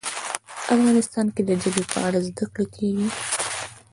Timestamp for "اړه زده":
2.07-2.45